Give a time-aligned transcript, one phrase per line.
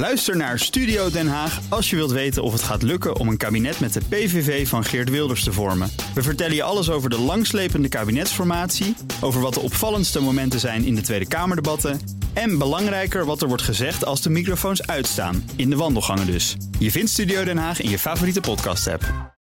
[0.00, 3.36] Luister naar Studio Den Haag als je wilt weten of het gaat lukken om een
[3.36, 5.90] kabinet met de PVV van Geert Wilders te vormen.
[6.14, 10.94] We vertellen je alles over de langslepende kabinetsformatie, over wat de opvallendste momenten zijn in
[10.94, 12.00] de Tweede Kamerdebatten
[12.32, 16.56] en belangrijker wat er wordt gezegd als de microfoons uitstaan, in de wandelgangen dus.
[16.78, 19.34] Je vindt Studio Den Haag in je favoriete podcast-app.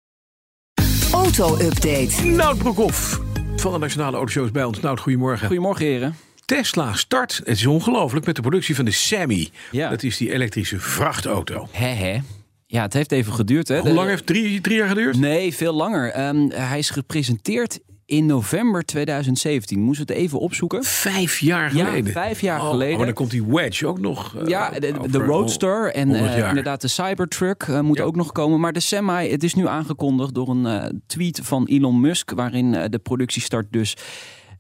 [1.13, 2.25] Auto-update.
[2.25, 3.21] Nout Broekhoff
[3.57, 4.81] van de Nationale Autoshows bij ons.
[4.81, 5.47] Nout, goedemorgen.
[5.47, 6.17] Goedemorgen, heren.
[6.51, 9.49] Tesla start, het is ongelooflijk, met de productie van de Sammy.
[9.71, 9.89] Ja.
[9.91, 11.69] Dat is die elektrische vrachtauto.
[11.71, 12.19] Hè, hè.
[12.67, 13.69] Ja, het heeft even geduurd.
[13.69, 13.79] Hè.
[13.79, 14.27] Hoe lang heeft het?
[14.29, 15.19] Drie, drie jaar geduurd?
[15.19, 16.11] Nee, veel langer.
[16.11, 19.81] Ehm, hij is gepresenteerd in november 2017.
[19.81, 20.85] Moest het even opzoeken.
[20.85, 22.13] Vijf jaar Ja, geleden.
[22.13, 22.97] vijf jaar Oh, geleden.
[22.97, 24.37] Maar dan komt die Wedge ook nog.
[24.37, 28.05] eh, Ja, de, Roadster en 100 eh, inderdaad de Cybertruck eh, moet Ja.
[28.05, 28.61] ook nog komen.
[28.61, 32.31] Maar de Semi, het is nu aangekondigd door een tweet van Elon Musk...
[32.31, 33.97] waarin de productiestart dus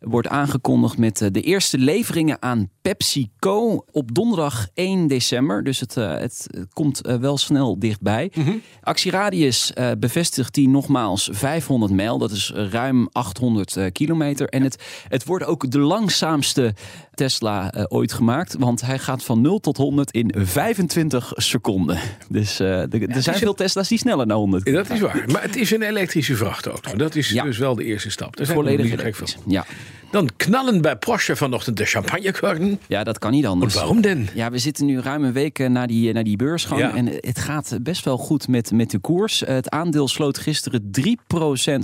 [0.00, 5.64] wordt aangekondigd met eh, de eerste leveringen aan PepsiCo op donderdag 1 december.
[5.64, 8.30] Dus het, eh, het komt eh, wel snel dichtbij.
[8.34, 8.50] Mhm.
[8.82, 12.18] Actieradius eh, bevestigt die nogmaals 500 mijl.
[12.18, 14.48] Dat is ruim 800 eh, kilometer.
[14.48, 16.74] En het, het wordt ook de langzaamste
[17.14, 18.56] Tesla ooit gemaakt.
[18.58, 21.98] Want hij gaat van 0 tot 100 in 25 seconden.
[22.28, 25.24] Dus er zijn is veel Tesla's die sneller naar 100 Ja, Dat is waar.
[25.32, 26.96] Maar het is een elektrische vrachtauto.
[26.96, 27.44] Dat is Ja.
[27.44, 28.36] dus wel de eerste stap.
[28.36, 29.36] Daar zijn we Volledig elektrisch.
[29.46, 29.66] Ja.
[30.10, 32.80] Dan knallen bij Porsche vanochtend de champagnekorken.
[32.88, 33.74] ja, dat kan niet anders.
[33.74, 34.28] Waarom denn?
[34.34, 36.80] Ja, we zitten nu ruim een week eh, naar die, naar die beursgang.
[36.80, 36.94] Ja.
[36.94, 39.44] En het gaat best wel goed met, met de koers.
[39.44, 40.90] Eh, Het aandeel sloot gisteren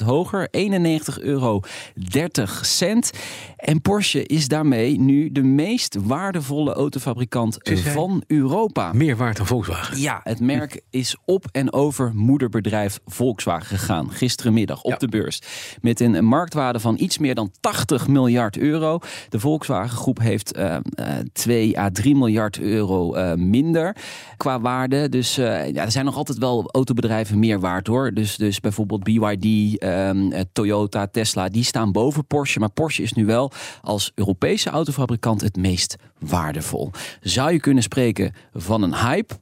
[0.00, 0.48] 3% hoger.
[0.56, 1.60] 91,30 euro.
[3.56, 8.92] En Porsche is daarmee nu de meest waardevolle autofabrikant van Europa.
[8.92, 10.00] Meer waard dan Volkswagen.
[10.00, 14.10] Ja, het merk is op en over moederbedrijf Volkswagen gegaan.
[14.12, 14.96] Gisterenmiddag op Ja.
[14.96, 15.40] de beurs.
[15.80, 18.98] Met een marktwaarde van iets meer dan 80 miljard euro.
[19.28, 20.82] De Volkswagen groep heeft eh, eh,
[21.32, 23.96] 2 à 3 miljard euro eh, minder
[24.36, 25.08] qua waarde.
[25.08, 28.12] Dus eh, ja, er zijn nog altijd wel autobedrijven meer waard hoor.
[28.12, 32.58] Dus, dus bijvoorbeeld BYD, ehm, eh, Toyota, Tesla, die staan boven Porsche.
[32.58, 33.50] Maar Porsche is nu wel
[33.82, 36.90] als Europese autofabrikant het meest waardevol.
[37.20, 39.34] Zou je kunnen spreken van een hype?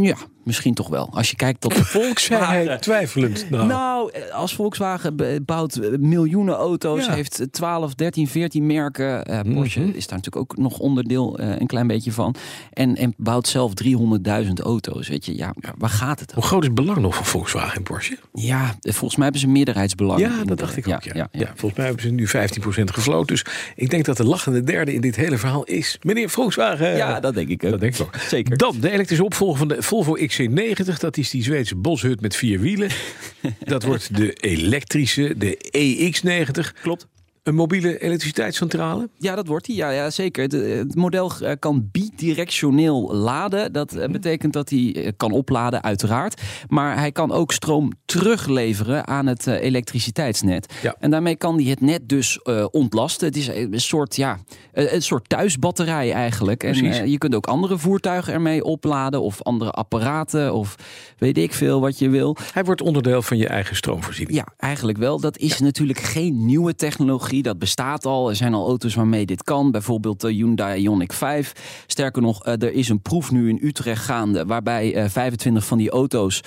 [0.00, 1.08] Ja, misschien toch wel.
[1.12, 2.66] Als je kijkt tot Volkswagen.
[2.66, 3.50] hij twijfelend.
[3.50, 7.12] Nou, Nou, eh, als Volkswagen bouwt eh, miljoenen auto's, Ja.
[7.12, 9.24] heeft 12, 13, 14 merken.
[9.24, 12.34] Eh, Porsche is daar natuurlijk ook nog onderdeel eh, een klein beetje van.
[12.72, 15.08] En, en bouwt zelf 300.000 auto's.
[15.08, 17.82] Weet je, ja, waar gaat het hoe groot is het belang nog van Volkswagen en
[17.82, 18.18] Porsche?
[18.32, 20.20] Ja, eh, volgens mij hebben ze een meerderheidsbelang.
[20.20, 21.02] Ja, dat de- dacht ik ook.
[21.02, 21.46] Ja, ja, ja.
[21.54, 23.26] volgens mij hebben ze nu 15% gefloten.
[23.26, 23.44] Dus
[23.76, 26.96] ik denk dat de lachende derde in dit hele verhaal is meneer Volkswagen.
[26.96, 27.70] Ja, dat denk ik ook.
[27.70, 28.16] Dat denk ik ook.
[28.16, 28.56] Zeker.
[28.56, 30.98] Dan de elektrische opvolger van de Volvo XC90.
[30.98, 32.90] Dat is die Zweedse boshut met vier wielen.
[33.64, 36.80] dat wordt de elektrische, de EX90.
[36.82, 37.06] Klopt.
[37.46, 39.08] Een mobiele elektriciteitscentrale.
[39.18, 39.76] Ja, dat wordt hij.
[39.76, 40.42] Ja, ja, zeker.
[40.42, 43.72] Het, het model eh, kan bidirectioneel laden.
[43.72, 46.42] Dat eh, betekent dat hij eh, kan opladen, uiteraard.
[46.68, 50.74] Maar hij kan ook stroom terugleveren aan het eh, elektriciteitsnet.
[50.82, 50.96] Ja.
[50.98, 53.26] En daarmee kan hij het net dus eh, ontlasten.
[53.26, 54.38] Het is een soort, ja,
[54.72, 56.62] eh, een soort thuisbatterij eigenlijk.
[56.62, 59.22] En je kunt ook andere voertuigen ermee opladen.
[59.22, 60.54] Of andere apparaten.
[60.54, 60.74] Of
[61.18, 62.36] weet ik veel wat je wil.
[62.52, 64.36] Hij wordt onderdeel van je eigen stroomvoorziening.
[64.36, 65.20] Ja, eigenlijk wel.
[65.20, 67.42] Dat is natuurlijk geen nieuwe technologie.
[67.42, 68.28] Dat bestaat al.
[68.28, 69.70] Er zijn al auto's waarmee dit kan.
[69.70, 71.84] Bijvoorbeeld de Hyundai Ioniq 5.
[71.86, 74.44] Sterker nog, er is een proef nu in Utrecht gaande...
[74.44, 76.40] waarbij eh, 25 van die auto's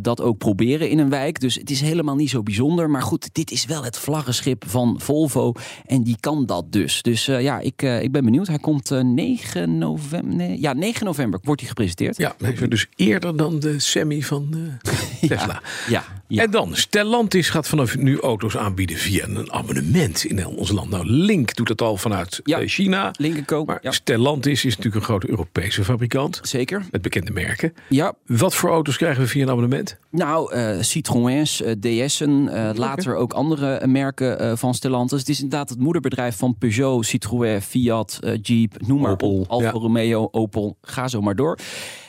[0.00, 1.40] dat ook proberen in een wijk.
[1.40, 2.90] Dus het is helemaal niet zo bijzonder.
[2.90, 5.52] Maar goed, dit is wel het vlaggenschip van Volvo.
[5.86, 7.02] En die kan dat dus.
[7.02, 8.46] Dus eh, ja, ik, eh, ik ben benieuwd.
[8.46, 10.34] Hij komt eh, 9 november...
[10.34, 12.16] Nee, ja, 9 november wordt hij gepresenteerd.
[12.16, 12.36] Ja,
[12.68, 14.92] dus eerder dan de Semi van eh,
[15.28, 15.62] Tesla.
[15.88, 16.15] Ja, ja.
[16.28, 20.90] En dan, Stellantis gaat vanaf nu auto's aanbieden via een abonnement in ons land.
[20.90, 22.60] Nou, Link doet het al vanuit Ja.
[22.60, 23.10] eh, China.
[23.18, 23.64] Link Co.
[23.64, 23.90] Maar Ja.
[23.90, 26.38] Stellantis is natuurlijk een grote Europese fabrikant.
[26.42, 26.82] Zeker.
[26.90, 27.74] Met bekende merken.
[27.88, 29.96] Ja, Wat voor auto's krijgen we via een abonnement?
[30.10, 35.18] Nou, eh Citroëns, eh, DS'en, later ook andere merken van Stellantis.
[35.20, 39.44] Het is inderdaad het moederbedrijf van Peugeot, Citroën, Fiat, Jeep, noem maar op.
[39.48, 39.70] Alfa.
[39.70, 41.58] Romeo, Opel, ga zo maar door.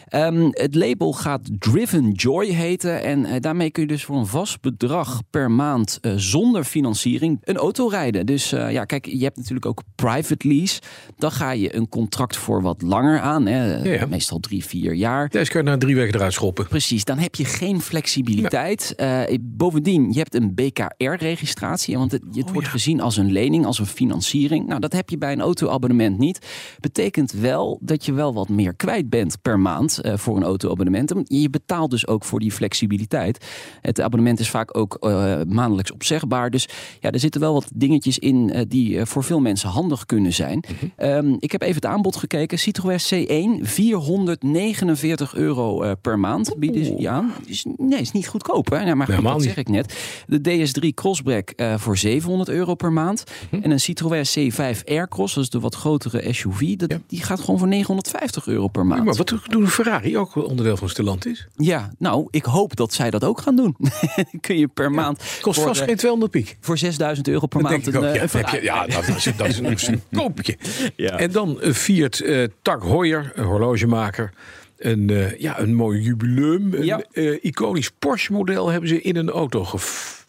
[0.07, 3.03] Ehm, het label gaat Driven Joy heten.
[3.03, 7.39] En eh, daarmee kun je dus voor een vast bedrag per maand eh, zonder financiering
[7.43, 8.25] een auto rijden.
[8.25, 10.81] Dus eh, ja, kijk, je hebt natuurlijk ook private lease.
[11.17, 13.45] Dan ga je een contract voor wat langer aan.
[13.45, 14.05] Hè, Ja, ja.
[14.05, 15.29] Meestal drie, vier jaar.
[15.29, 16.67] Deze kan je na drie weken eruit schoppen.
[16.67, 18.95] Precies, dan heb je geen flexibiliteit.
[19.41, 21.97] Bovendien, je hebt een BKR-registratie.
[21.97, 24.67] Want het, het Oh, wordt gezien als een lening, als een financiering.
[24.67, 26.45] Nou, dat heb je bij een auto-abonnement niet.
[26.79, 29.96] Betekent wel dat je wel wat meer kwijt bent per maand.
[30.01, 31.11] Eh, voor een auto-abonnement.
[31.11, 33.45] En Je betaalt dus ook voor die flexibiliteit.
[33.81, 36.49] Het abonnement is vaak ook eh, maandelijks opzegbaar.
[36.49, 36.67] Dus
[36.99, 40.63] ja, er zitten wel wat dingetjes in eh, die voor veel mensen handig kunnen zijn.
[40.95, 42.59] Ehm, ik heb even het aanbod gekeken.
[42.59, 47.31] Citroën C1, 449 euro per maand bieden ze die aan.
[47.45, 48.69] Is, nee, is niet goedkoop.
[48.69, 48.79] Hè?
[48.79, 49.97] Ja, maar goed, dat zeg ik net.
[50.27, 53.23] De DS3 Crossback voor 700 euro per maand.
[53.61, 56.99] En een Citroën C5 Aircross, dat is de wat grotere SUV, dat, Ja.
[57.07, 59.03] die gaat gewoon voor 950 euro per maand.
[59.05, 61.47] Maar wat doet een Ferrari ook onderdeel van Stellantis?
[61.55, 63.75] Ja, nou, ik hoop dat zij dat ook gaan doen.
[64.41, 66.57] Kun je per maand Kost voor, vast eh, geen 200 piek.
[66.59, 68.07] voor 6000 euro per Dat maand denk ik ook.
[68.07, 70.57] een, Ja, eh, heb je- ja dat, is, dat is een, een koopje.
[70.95, 71.17] Ja.
[71.19, 74.33] En dan viert eh Tak Heuer, een horlogemaker,
[74.77, 76.73] een, ja, een mooi jubileum.
[76.73, 77.01] Een Ja.
[77.41, 79.63] iconisch Porsche-model hebben ze in een auto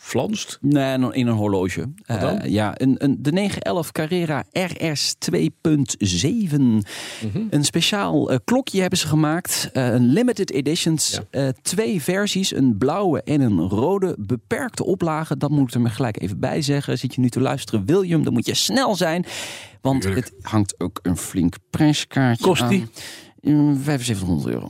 [0.09, 0.59] geflanst.
[0.61, 1.93] Nee, in een- in een horloge.
[2.05, 6.61] Eh, ja, een, een, de 911 Carrera RS 2.7.
[6.61, 6.83] Mhm.
[7.51, 9.71] Een speciaal eh, klokje hebben ze gemaakt.
[9.73, 11.21] Eh, een limited editions.
[11.31, 11.53] Ja.
[11.63, 14.17] Twee versies, een blauwe en een rode.
[14.19, 16.99] Beperkte oplage, dat moet ik er maar gelijk even bij zeggen.
[16.99, 19.25] Zit je nu te luisteren, William, dan moet je snel zijn.
[19.81, 20.27] Want Tuurlijk.
[20.27, 22.69] het hangt ook een flink prijskaartje Kost aan.
[22.69, 22.87] die?
[23.41, 24.69] Mm, 7500 euro.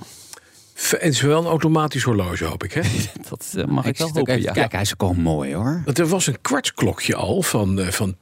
[0.79, 2.73] En het is wel een automatisch horloge, hoop ik.
[2.73, 2.81] Hè?
[3.31, 4.49] Dat eh, mag ik, Ik wel hopen, even ja.
[4.49, 5.83] te kijken, hij is ook al mooi hoor.
[5.85, 8.17] Want er was een kwartsklokje al van, eh, van.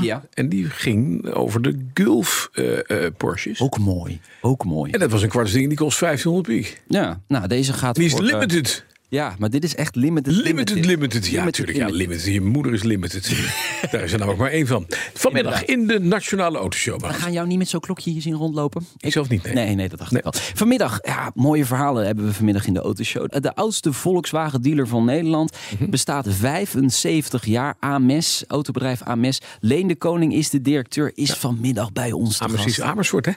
[0.00, 0.22] Ja.
[0.34, 3.60] En die ging over de Gulf eh, eh, Porsches.
[3.60, 4.90] Ook mooi, ook mooi.
[4.92, 6.82] En dat was een kwartsding die kost 1500 piek.
[6.88, 8.84] Ja, nou deze gaat Die is voor, limited.
[9.14, 10.34] Ja, maar dit is echt limited.
[10.34, 11.26] Limited, limited.
[11.26, 11.78] Ja, Limited, natuurlijk.
[11.78, 12.24] Ja, limited.
[12.24, 13.32] Je moeder is limited.
[13.90, 14.86] Daar is er namelijk maar één van.
[15.14, 17.00] Vanmiddag in de Nationale Autoshow.
[17.00, 18.86] We gaan jou niet met zo'n klokje hier zien rondlopen.
[18.98, 19.54] Ik zelf niet, nee.
[19.54, 20.20] Nee, nee, dat dacht Nee.
[20.20, 20.32] ik al.
[20.54, 23.40] Vanmiddag, ja, mooie verhalen hebben we vanmiddag in de autoshow.
[23.42, 25.90] De oudste Volkswagen dealer van Nederland Mhm.
[25.90, 27.74] bestaat 75 jaar.
[27.80, 29.40] AMS, autobedrijf AMS.
[29.60, 32.76] Leen de Koning is de directeur, is vanmiddag bij ons te precies.
[32.76, 32.80] gast.
[32.88, 33.32] Amersfoort, hè?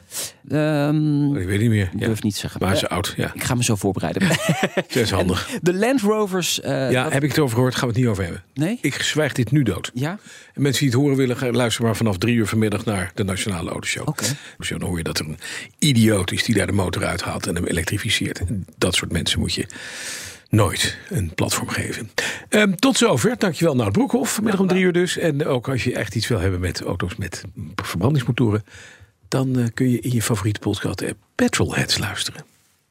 [0.49, 1.89] Ehm, Ik weet niet meer.
[1.93, 2.05] ik Ja.
[2.05, 2.61] durf niet te zeggen.
[2.63, 3.31] Maar ze oud, ja.
[3.33, 4.21] ik ga me zo voorbereiden.
[4.89, 5.49] Ze is handig.
[5.71, 6.61] de Land Rovers.
[6.61, 7.73] eh, Ja, dat- heb ik het over gehoord?
[7.75, 8.43] Gaan we het niet over hebben.
[8.53, 8.77] nee?
[8.81, 9.91] Ik zwijg dit nu dood.
[9.93, 10.19] Ja?
[10.53, 13.69] En mensen die het horen willen, luister maar vanaf drie uur vanmiddag naar de Nationale
[13.69, 14.07] Autoshow.
[14.07, 14.25] Oké.
[14.57, 15.37] Dus dan hoor je dat er een
[15.79, 18.41] idioot is die daar de motor uithaalt en hem elektrificeert.
[18.77, 19.65] Dat soort mensen moet je
[20.49, 22.09] nooit een platform geven.
[22.49, 23.35] Ehm, tot zover.
[23.37, 24.33] Dankjewel naar Broekhof.
[24.33, 25.17] Vanmiddag om drie uur dus.
[25.17, 27.43] En ook als je echt iets wil hebben met auto's met
[27.75, 28.63] verbrandingsmotoren...
[29.27, 32.45] dan eh, kun je in je favoriete podcast app Petrolheads luisteren.